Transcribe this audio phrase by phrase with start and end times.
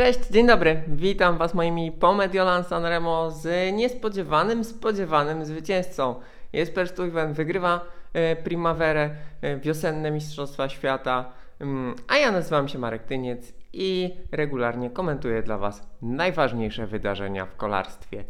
[0.00, 0.82] Cześć, dzień dobry.
[0.86, 6.14] Witam Was moimi po Mediolan Sanremo z niespodziewanym, spodziewanym zwycięzcą.
[6.52, 7.80] Jesper Stuyven wygrywa
[8.12, 9.10] e, Primaverę,
[9.42, 15.58] e, wiosenne Mistrzostwa Świata, mm, a ja nazywam się Marek Tyniec i regularnie komentuję dla
[15.58, 18.24] Was najważniejsze wydarzenia w kolarstwie.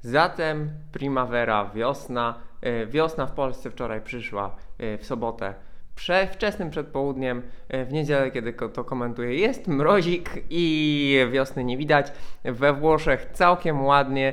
[0.00, 2.34] Zatem Primavera, wiosna.
[2.60, 5.54] E, wiosna w Polsce wczoraj przyszła w sobotę
[5.96, 12.12] prze, wczesnym przedpołudniem, e, w niedzielę, kiedy to komentuję, jest mrozik i wiosny nie widać.
[12.44, 14.32] We Włoszech całkiem ładnie.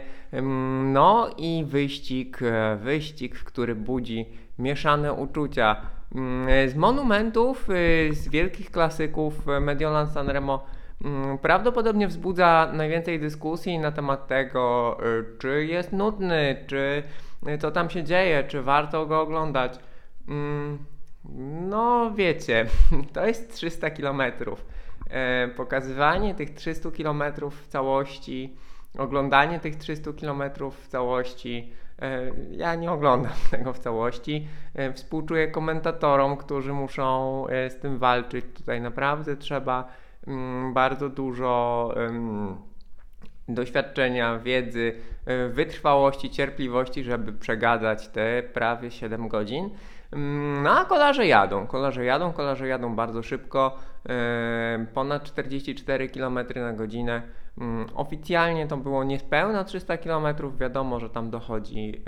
[0.84, 4.26] No i wyścig, e, wyścig, który budzi
[4.59, 5.76] mieszane uczucia.
[6.67, 10.66] Z monumentów, e, z wielkich klasyków Mediolan Sanremo
[11.41, 14.98] prawdopodobnie wzbudza najwięcej dyskusji na temat tego,
[15.39, 17.03] czy jest nudny, czy
[17.59, 19.80] co tam się dzieje, czy warto go oglądać.
[21.68, 22.66] No wiecie,
[23.13, 24.22] to jest 300 km.
[25.09, 28.55] E, pokazywanie tych 300 km w całości,
[28.98, 31.73] oglądanie tych 300 km w całości.
[32.02, 34.47] E, ja nie oglądam tego w całości.
[34.73, 38.45] E, współczuję komentatorom, którzy muszą z tym walczyć.
[38.53, 39.88] Tutaj naprawdę trzeba
[40.28, 41.94] mm, bardzo dużo
[43.47, 44.95] doświadczenia, wiedzy,
[45.50, 49.69] wytrwałości, cierpliwości, żeby przegadać te prawie 7 godzin.
[50.14, 53.78] Mm, no a kolarze jadą, kolarze jadą, kolarze jadą bardzo szybko,
[54.09, 57.22] e, ponad 44 km na godzinę.
[57.58, 60.25] Mm, oficjalnie to było niespełna 300 km,
[60.59, 62.03] wiadomo, że tam dochodzi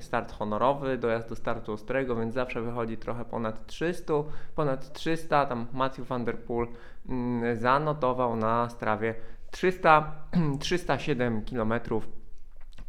[0.00, 4.14] start honorowy, dojazd do startu ostrego, więc zawsze wychodzi trochę ponad 300,
[4.54, 6.66] ponad 300, tam Matthew van der Poel
[7.08, 9.14] mm, zanotował na strawie
[9.50, 10.12] 300,
[10.60, 11.72] 307 km,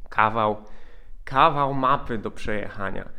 [0.10, 0.58] kawał,
[1.24, 3.19] kawał mapy do przejechania.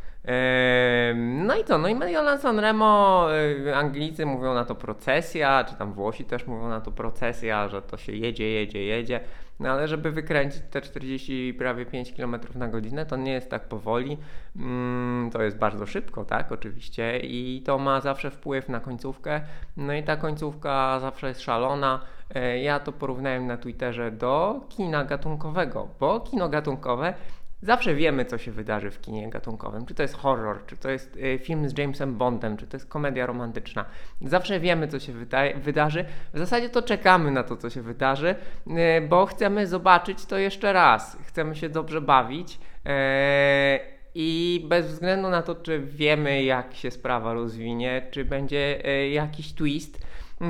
[1.14, 1.78] No i co?
[1.78, 3.26] No i Mediolan Sanremo,
[3.66, 7.82] y, Anglicy mówią na to procesja, czy tam Włosi też mówią na to procesja, że
[7.82, 9.20] to się jedzie, jedzie, jedzie.
[9.60, 13.68] No ale żeby wykręcić te 40 prawie 5 km na godzinę, to nie jest tak
[13.68, 14.19] powoli.
[14.56, 19.41] Mm, to jest bardzo szybko, tak, oczywiście, i to ma zawsze wpływ na końcówkę.
[19.76, 22.00] No i ta końcówka zawsze jest szalona.
[22.34, 27.14] E, ja to porównałem na Twitterze do kina gatunkowego, bo kino gatunkowe
[27.62, 29.87] Zawsze wiemy, co się wydarzy w kinie gatunkowym.
[29.87, 32.88] Czy to jest horror, czy to jest y, film z Jamesem Bondem, czy to jest
[32.88, 33.84] komedia romantyczna.
[34.22, 36.04] Zawsze wiemy, co się wyda wydarzy.
[36.34, 38.34] W zasadzie to czekamy na to, co się wydarzy,
[38.66, 38.72] y,
[39.09, 41.19] bo chcemy zobaczyć to jeszcze raz.
[41.26, 42.54] Chcemy się dobrze bawić.
[42.54, 42.91] Y,
[44.15, 48.82] I bez względu na to, czy wiemy, jak się sprawa rozwinie, czy będzie
[49.12, 50.06] jakiś twist,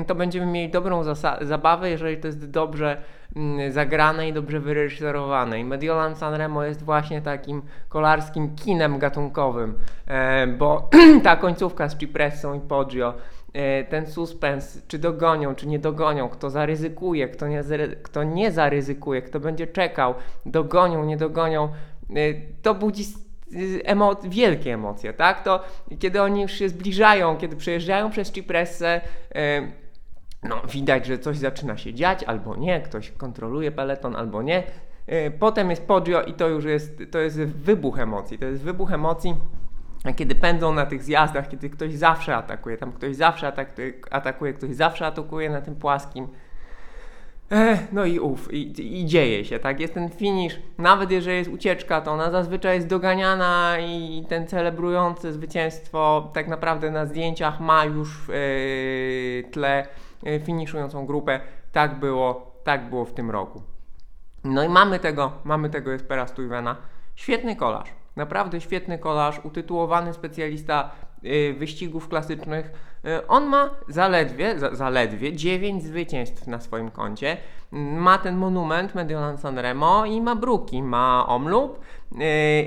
[0.07, 1.03] to będziemy mieli dobrą
[1.41, 2.97] zabawę, jeżeli to jest dobrze
[3.35, 5.59] Mm, zagrane i dobrze wyreżyserowane.
[5.59, 9.75] I Mediolan Sanremo jest właśnie takim kolarskim kinem gatunkowym,
[10.07, 10.89] e, bo
[11.23, 13.13] ta końcówka z Cipressą i Poggio,
[13.53, 17.63] e, ten suspens, czy dogonią, czy nie dogonią, kto zaryzykuje, kto nie,
[18.03, 20.13] kto nie zaryzykuje, kto będzie czekał,
[20.45, 22.15] dogonią, nie dogonią, e,
[22.61, 23.03] to budzi
[23.85, 25.43] emo wielkie emocje, tak?
[25.43, 25.63] To
[25.99, 29.01] kiedy oni już się zbliżają, kiedy przejeżdżają przez Cipressę,
[30.43, 34.63] no, widać, że coś zaczyna się dziać, albo nie, ktoś kontroluje peleton, albo nie.
[35.07, 38.37] E, potem jest Poggio i to już jest, to jest wybuch emocji.
[38.37, 39.35] To jest wybuch emocji,
[40.15, 44.75] kiedy pędzą na tych zjazdach, kiedy ktoś zawsze atakuje, tam ktoś zawsze atakuje, atakuje ktoś
[44.75, 46.27] zawsze atakuje na tym płaskim.
[47.51, 49.79] E, no i uf, i, i, dzieje się, tak?
[49.79, 55.33] Jest ten finish, nawet jeżeli jest ucieczka, to ona zazwyczaj jest doganiana i ten celebrujący
[55.33, 59.87] zwycięstwo tak naprawdę na zdjęciach ma już w yy, tle
[60.25, 61.39] E, finiszującą grupę.
[61.71, 63.61] Tak było, tak było w tym roku.
[64.43, 66.75] No i mamy tego, mamy tego Espera Stuyvena.
[67.15, 70.91] Świetny kolarz, naprawdę świetny kolarz, utytułowany specjalista
[71.57, 72.71] wyścigów klasycznych.
[73.05, 77.37] Y, on ma zaledwie, za, zaledwie 9 zwycięstw na swoim koncie.
[77.71, 81.79] Ma ten monument Mediolan Sanremo i ma Bruki, ma Omloop
[82.11, 82.17] y,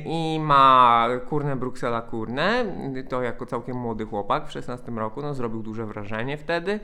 [0.07, 2.65] i ma Kurne Bruxella Kurne.
[3.09, 6.81] To jako całkiem młody chłopak w 16 roku, no zrobił duże wrażenie wtedy.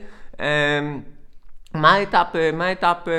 [1.73, 3.13] Ma etapy, ma etapy,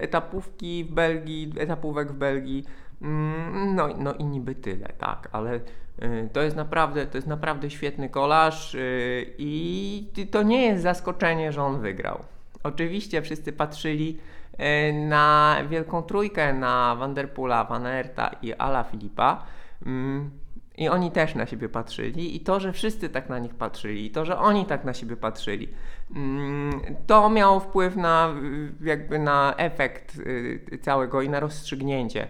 [0.00, 2.64] etapówki w Belgii, etapówek w Belgii.
[3.02, 7.70] Mm, no, no i niby tyle, tak, ale y, to jest naprawdę, to jest naprawdę
[7.70, 12.24] świetny kolarz y, i to nie jest zaskoczenie, że on wygrał.
[12.62, 14.18] Oczywiście wszyscy patrzyli
[14.52, 19.44] y, na wielką trójkę, na Vanderpoola, Van Aerta i Ala Filipa,
[19.86, 20.30] mm,
[20.78, 24.10] I oni też na siebie patrzyli, i to, że wszyscy tak na nich patrzyli, i
[24.10, 25.68] to, że oni tak na siebie patrzyli,
[26.16, 28.34] mm, to miało wpływ na,
[28.80, 32.28] jakby na efekt y, całego i na rozstrzygnięcie.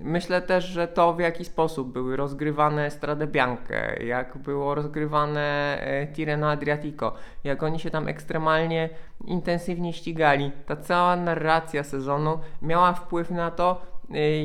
[0.00, 6.06] Myślę też, że to w jaki sposób były rozgrywane Strade Bianche, jak było rozgrywane e,
[6.06, 7.14] Tirreno Adriatico,
[7.44, 8.88] jak oni się tam ekstremalnie
[9.24, 10.52] intensywnie ścigali.
[10.66, 13.97] Ta cała narracja sezonu miała wpływ na to,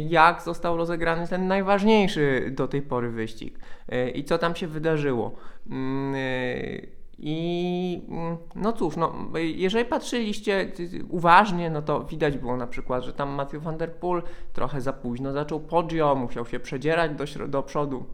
[0.08, 3.60] jak został rozegrany ten najważniejszy do tej pory wyścig.
[3.90, 5.32] E, i co tam się wydarzyło.
[5.70, 6.16] Mm,
[7.18, 10.72] I mm, no cóż, no, jeżeli patrzyliście
[11.10, 14.24] uważnie, no to widać było na przykład, że tam Matthew van der Poel
[14.54, 18.06] trochę za późno zaczął podio, musiał się przedzierać do, do przodu,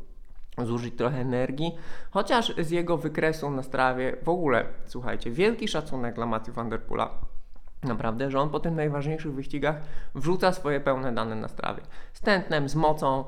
[0.66, 1.76] zużyć trochę energii,
[2.12, 6.82] chociaż z jego wykresu na strawie w ogóle, słuchajcie, wielki szacunek dla Matthew van der
[6.82, 7.12] Poela
[7.84, 9.82] Naprawdę, że on po tych najważniejszych wyścigach
[10.16, 11.82] wrzuca swoje pełne dane na strawie.
[12.14, 13.24] Z tętnem, z mocą,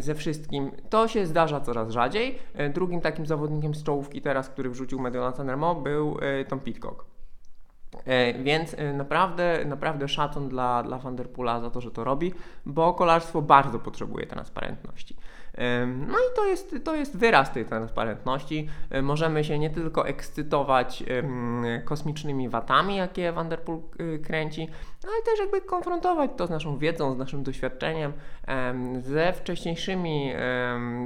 [0.00, 0.70] ze wszystkim.
[0.90, 2.38] To się zdarza coraz rzadziej.
[2.54, 7.04] E, drugim takim zawodnikiem z czołówki teraz, który wrzucił Mediolan Sanremo był e, Tom Pitcock.
[8.04, 12.32] E, więc naprawdę, naprawdę szacun dla, dla Van Der Poola za to, że to robi,
[12.66, 15.16] bo kolarstwo bardzo potrzebuje transparentności.
[15.96, 18.68] No i to jest, to jest wyraz tej transparentności.
[19.02, 21.04] Możemy się nie tylko ekscytować
[21.84, 24.68] kosmicznymi watami, jakie Vanderpool y, kręci,
[25.04, 28.12] ale też jakby konfrontować to z naszą wiedzą, z naszym doświadczeniem,
[29.00, 30.32] ze wcześniejszymi,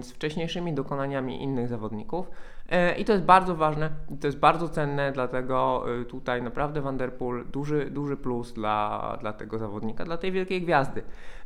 [0.03, 2.31] z wcześniejszymi dokonaniami innych zawodników.
[2.69, 3.91] E, I to jest bardzo ważne,
[4.21, 9.59] to jest bardzo cenne, dlatego y, tutaj naprawdę Vanderpool duży, duży plus dla, dla tego
[9.59, 11.03] zawodnika, dla tej wielkiej gwiazdy.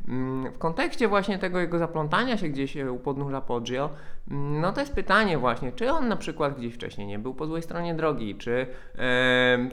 [0.08, 3.90] Mm, w kontekście właśnie tego jego zaplątania się gdzieś u podnóża Poggio,
[4.30, 7.46] mm, no to jest pytanie właśnie, czy on na przykład gdzieś wcześniej nie był po
[7.46, 8.66] złej stronie drogi, czy,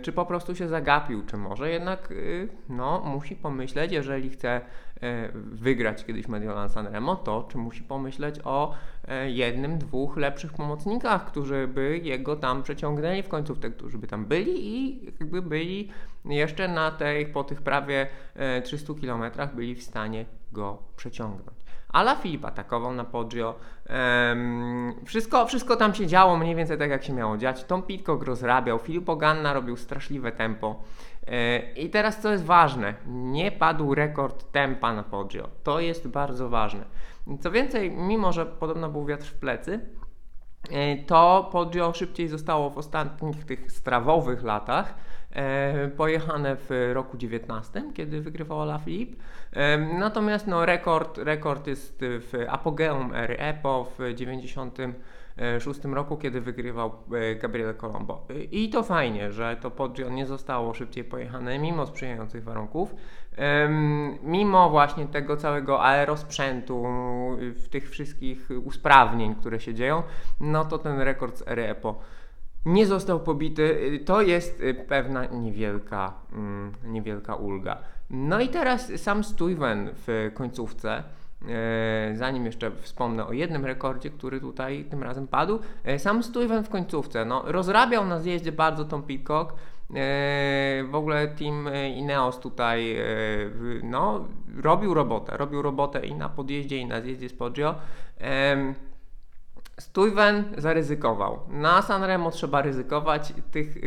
[0.01, 2.13] czy po prostu się zagapił, czy może jednak
[2.69, 4.61] no, musi pomyśleć, jeżeli chce E,
[5.35, 8.73] wygrać kiedyś Mediolan Sanremo, to czy musi pomyśleć o
[9.07, 14.25] e, jednym, dwóch lepszych pomocnikach, którzy by jego tam przeciągnęli w końcówce, którzy by tam
[14.25, 15.89] byli i jakby byli
[16.25, 18.07] jeszcze na tej, po tych prawie
[18.63, 21.57] 300 e, kilometrach byli w stanie go przeciągnąć.
[21.89, 23.59] Ala Filip atakował na Poggio.
[24.29, 27.63] Um, wszystko, wszystko tam się działo mniej więcej tak, jak się miało dziać.
[27.63, 30.83] Tom Pitcock rozrabiał, Filip Oganna robił straszliwe tempo.
[31.27, 35.49] E, I teraz co jest ważne, nie padł rekord tempa na Poggio.
[35.63, 36.83] To jest bardzo ważne.
[37.39, 39.79] Co więcej, mimo że podobno był wiatr w plecy,
[40.71, 44.95] e, to Poggio szybciej zostało w ostatnich tych strawowych latach
[45.31, 49.23] e, pojechane w roku 19, kiedy wygrywał Lafilippe.
[49.99, 54.77] Natomiast no, rekord, rekord jest w apogeum ery EPO w 90
[55.37, 58.27] 2006 roku, kiedy wygrywał e, Gabriele Colombo.
[58.51, 62.95] I to fajnie, że to Poggio nie zostało szybciej pojechane mimo sprzyjających warunków,
[64.23, 66.85] mimo właśnie tego całego aerosprzętu,
[67.69, 70.03] tych wszystkich usprawnień, które się dzieją,
[70.39, 71.99] no to ten rekord z EPO
[72.67, 73.99] nie został pobity.
[74.05, 77.77] To jest e, pewna niewielka, mm, niewielka ulga.
[78.09, 81.03] No i teraz sam Stuyven w końcówce
[82.13, 86.69] zanim jeszcze wspomnę o jednym rekordzie, który tutaj tym razem padł, e, sam Stuyven w
[86.69, 89.55] końcówce, no, rozrabiał na zjeździe bardzo Tom Peacock, e,
[90.83, 92.97] w ogóle team Ineos tutaj
[93.83, 94.25] no,
[94.61, 97.75] robił robotę, robił robotę i na podjeździe i na zjeździe z Poggio.
[99.79, 101.39] Stuyven zaryzykował.
[101.49, 103.33] Na Sanremo trzeba ryzykować.
[103.51, 103.77] Tych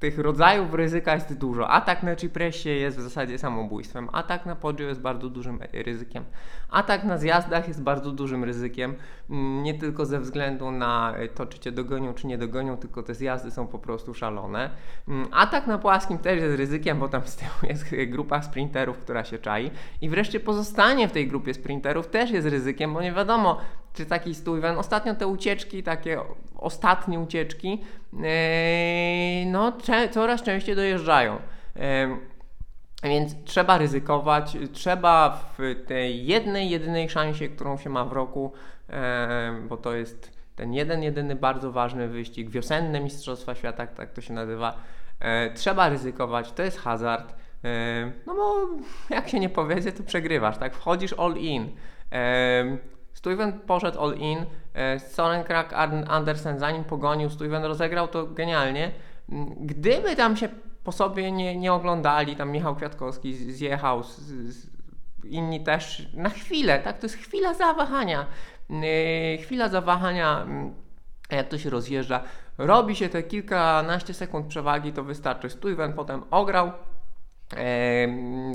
[0.00, 1.68] tych rodzajów ryzyka jest dużo.
[1.68, 4.08] Atak na Cipressie jest w zasadzie samobójstwem.
[4.12, 6.24] Atak na Poggio jest bardzo dużym ryzykiem.
[6.70, 8.94] Atak na zjazdach jest bardzo dużym ryzykiem.
[9.30, 13.14] Mm, nie tylko ze względu na to, czy cię dogonią, czy nie dogonią, tylko te
[13.14, 14.70] zjazdy są po prostu szalone.
[15.08, 17.84] Mm, atak na płaskim też jest ryzykiem, bo tam z tyłu jest
[18.14, 19.70] grupa sprinterów, która się czai.
[20.00, 23.60] I wreszcie pozostanie w tej grupie sprinterów też jest ryzykiem, bo nie wiadomo,
[23.94, 24.78] czy taki Stuyven.
[24.78, 26.20] Ostatnio te ucieczki, takie
[26.58, 27.80] ostatnie ucieczki,
[28.12, 28.20] yy,
[29.46, 29.72] no
[30.10, 31.36] coraz częściej dojeżdżają.
[31.76, 31.82] Yy,
[33.02, 38.52] więc trzeba ryzykować, trzeba w tej jednej, jedynej szansie, którą się ma w roku,
[38.88, 38.94] yy,
[39.68, 44.32] bo to jest ten jeden, jedyny bardzo ważny wyścig, wiosenne Mistrzostwa Świata, tak to się
[44.32, 44.76] nazywa,
[45.54, 47.34] trzeba ryzykować, to jest hazard.
[48.26, 48.66] No bo
[49.14, 50.74] jak się nie powiedzie, to przegrywasz, tak?
[50.74, 51.68] Wchodzisz all in.
[53.12, 55.72] Stuyven poszedł all in, e, Soren Krak
[56.08, 58.92] Andersen zanim pogonił, Stuyven rozegrał to genialnie.
[59.28, 60.48] Mm, gdyby tam się
[60.84, 64.70] po sobie nie, nie oglądali, tam Michał Kwiatkowski zjechał, z, z,
[65.24, 68.26] inni też na chwilę, tak, to jest chwila zawahania,
[68.70, 70.46] yy, chwila zawahania,
[71.30, 72.22] yy, jak to się rozjeżdża,
[72.58, 75.50] robi się te kilkanaście sekund przewagi, to wystarczy.
[75.50, 76.72] Stuyven potem ograł,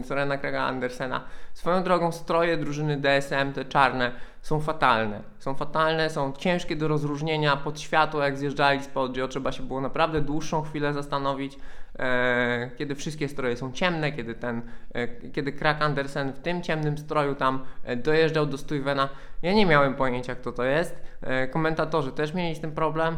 [0.04, 1.22] Sorena Krega Andersena.
[1.54, 4.12] Swoją drogą stroje drużyny DSM, te czarne,
[4.42, 5.22] są fatalne.
[5.40, 9.82] Są fatalne, są ciężkie do rozróżnienia pod światło, jak zjeżdżali z podio, trzeba się było
[9.82, 11.58] naprawdę dłuższą chwilę zastanowić,
[12.78, 14.62] kiedy wszystkie stroje są ciemne, kiedy ten,
[14.94, 19.10] e, kiedy Krak Andersen w tym ciemnym stroju tam e, dojeżdżał do Stuyvena.
[19.42, 21.02] Ja nie miałem pojęcia, kto to jest.
[21.22, 23.18] E, komentatorzy też mieli z tym problem.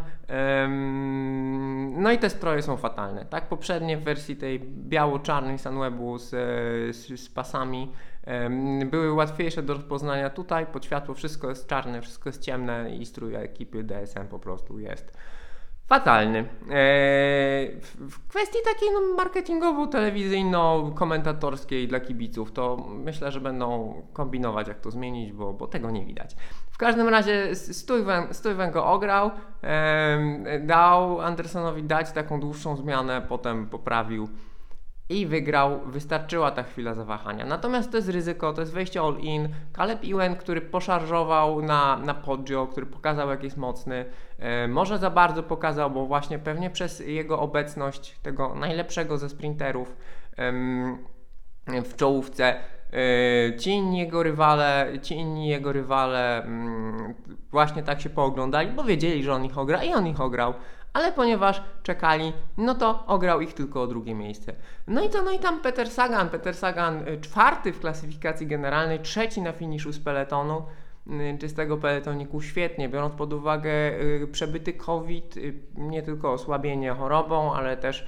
[1.98, 3.26] no i te stroje są fatalne.
[3.26, 6.30] Tak, poprzednie w wersji tej biało-czarnej Sunwebu z,
[6.96, 7.92] z, z pasami
[8.86, 10.30] były łatwiejsze do rozpoznania.
[10.30, 14.80] Tutaj pod światło wszystko jest czarne, wszystko jest ciemne i strój ekipy DSM po prostu
[14.80, 15.18] jest
[15.88, 16.46] fatalny.
[16.70, 24.92] Eee, w kwestii takiej no, marketingowo-telewizyjno-komentatorskiej dla kibiców, to myślę, że będą kombinować, jak to
[24.92, 26.36] zmienić, bo, bo tego nie widać.
[26.72, 27.56] W każdym razie
[28.32, 29.32] Stuyven, go ograł,
[30.62, 34.30] dał Andersonowi dać taką dłuższą zmianę, potem poprawił
[35.10, 37.46] i wygrał, wystarczyła ta chwila zawahania.
[37.46, 39.50] Natomiast to jest ryzyko, to jest wejście all-in.
[39.76, 44.06] Caleb Ewan, który poszarżował na, na podio, który pokazał jak jest mocny,
[44.40, 49.96] e, może za bardzo pokazał, bo właśnie pewnie przez jego obecność tego najlepszego ze sprinterów
[51.68, 52.56] w czołówce
[52.94, 57.14] e, Ci inni jego rywale, ci inni jego rywale mm,
[57.52, 60.54] właśnie tak się pooglądali, bo wiedzieli, że on ich ogra i on ich ograł
[60.94, 64.54] ale ponieważ czekali, no to ograł ich tylko o drugie miejsce.
[64.88, 69.00] No i to, no i tam Peter Sagan, Peter Sagan y, czwarty w klasyfikacji generalnej,
[69.00, 70.64] trzeci na finiszu z peletonu,
[71.08, 75.36] y, czystego peletoniku świetnie, biorąc pod uwagę y, przebyty COVID,
[75.76, 78.08] nie tylko osłabienie chorobą, ale też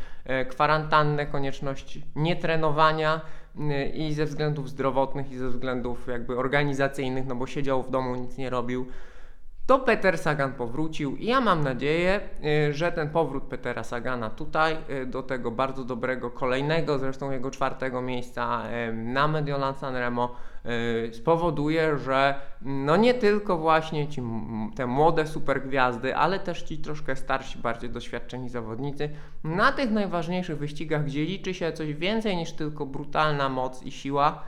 [0.49, 3.21] kwarantannę, konieczność nietrenowania
[3.93, 8.37] i ze względów zdrowotnych i ze względów jakby organizacyjnych, no bo siedział w domu, nic
[8.37, 8.85] nie robił
[9.69, 12.19] to Peter Sagan powrócił i ja mam nadzieję,
[12.69, 17.51] y, że ten powrót Petera Sagana tutaj y, do tego bardzo dobrego, kolejnego zresztą jego
[17.51, 20.35] czwartego miejsca na Mediolan Sanremo
[21.09, 24.21] y, spowoduje, że no nie tylko właśnie ci
[24.75, 29.09] te młode supergwiazdy, ale też ci troszkę starsi, bardziej doświadczeni zawodnicy
[29.43, 34.43] na tych najważniejszych wyścigach, gdzie liczy się coś więcej niż tylko brutalna moc i siła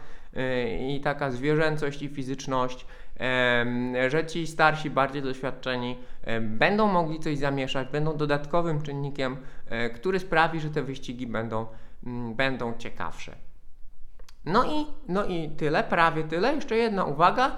[0.79, 2.85] i taka zwierzęcość i fizyczność,
[4.09, 5.97] że ci starsi, bardziej doświadczeni
[6.41, 9.37] będą mogli coś zamieszać, będą dodatkowym czynnikiem,
[9.69, 11.65] e, który sprawi, że te wyścigi będą,
[12.05, 13.35] mm, będą ciekawsze.
[14.45, 16.55] No i, no i tyle, prawie tyle.
[16.55, 17.57] Jeszcze jedna uwaga.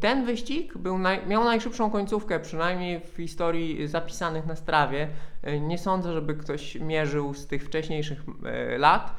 [0.00, 5.08] Ten wyścig był miał najszybszą końcówkę, przynajmniej w historii zapisanych na strawie.
[5.42, 9.14] E, nie sądzę, żeby ktoś mierzył z tych wcześniejszych e, lat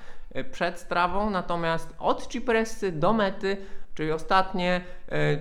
[0.52, 3.58] przed strawą, natomiast od Cipressy do mety
[3.94, 4.82] Czyli ostatnie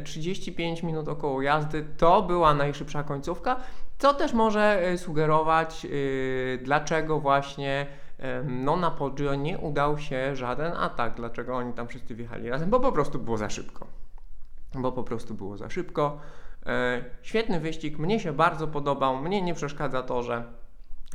[0.04, 3.56] 35 e, minut około jazdy to była najszybsza końcówka,
[3.98, 5.88] co też może e, sugerować, e,
[6.58, 7.86] dlaczego właśnie
[8.44, 12.80] no, na Poggio nie udał się żaden atak, dlaczego oni tam wszyscy wjechali razem, bo
[12.80, 13.86] po prostu było za szybko.
[14.74, 16.18] Bo po prostu było za szybko.
[17.22, 20.44] Świetny wyścig, mnie się bardzo podobał, mnie nie przeszkadza to, że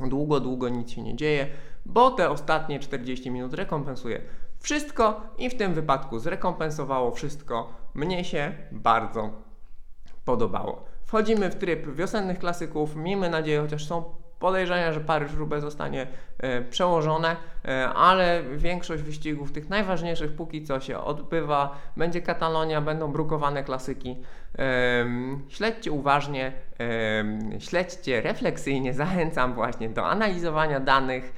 [0.00, 1.46] długo, długo nic się nie dzieje,
[1.86, 4.20] bo te ostatnie 40 minut rekompensuje
[4.60, 7.72] wszystko i w tym wypadku zrekompensowało wszystko.
[7.94, 9.30] Mnie się bardzo
[10.24, 10.84] podobało.
[11.04, 12.96] Wchodzimy w tryb wiosennych klasyków.
[12.96, 14.04] Miejmy nadzieję, chociaż są
[14.38, 16.06] podejrzenia, że Paryż-Roubaix zostanie
[16.38, 23.12] e, przełożone, e, ale większość wyścigów, tych najważniejszych póki co się odbywa, będzie Katalonia, będą
[23.12, 24.16] brukowane klasyki.
[25.48, 26.52] Śledźcie uważnie,
[27.58, 31.32] śledźcie refleksyjnie, zachęcam właśnie do analizowania danych,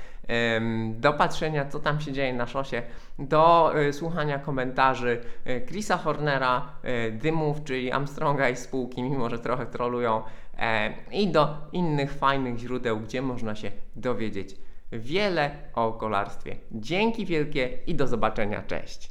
[0.95, 2.83] do patrzenia, co tam się dzieje na szosie,
[3.19, 6.69] do y, słuchania komentarzy y, Chrisa Hornera,
[7.09, 10.23] y, Dymów, czyli Armstronga i spółki, mimo że trochę trolują,
[10.59, 14.57] e, i do innych fajnych źródeł, gdzie można się dowiedzieć
[14.93, 16.57] wiele o kolarstwie.
[16.73, 18.99] Dzięki wielkie i do zobaczenia, cześć!